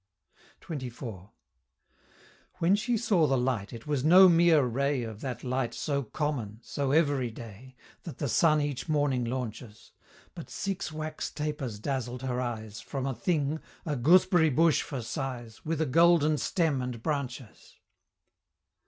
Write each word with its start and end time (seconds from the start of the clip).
XXIV. 0.61 1.29
When 2.55 2.75
she 2.75 2.97
saw 2.97 3.27
the 3.27 3.37
light, 3.37 3.71
it 3.71 3.85
was 3.85 4.03
no 4.03 4.27
mere 4.27 4.63
ray 4.63 5.03
Of 5.03 5.21
that 5.21 5.43
light 5.43 5.75
so 5.75 6.01
common 6.01 6.59
so 6.63 6.89
everyday 6.91 7.75
That 8.01 8.17
the 8.17 8.27
sun 8.27 8.61
each 8.61 8.89
morning 8.89 9.23
launches 9.23 9.91
But 10.33 10.49
six 10.49 10.91
wax 10.91 11.29
tapers 11.29 11.77
dazzled 11.77 12.23
her 12.23 12.41
eyes, 12.41 12.81
From 12.81 13.05
a 13.05 13.13
thing 13.13 13.59
a 13.85 13.95
gooseberry 13.95 14.49
bush 14.49 14.81
for 14.81 15.03
size 15.03 15.63
With 15.63 15.79
a 15.79 15.85
golden 15.85 16.39
stem 16.39 16.81
and 16.81 17.03
branches. 17.03 17.75